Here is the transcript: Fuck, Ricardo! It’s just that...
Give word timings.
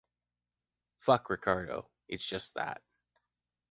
Fuck, 0.97 1.29
Ricardo! 1.29 1.91
It’s 2.07 2.25
just 2.25 2.55
that... 2.55 2.81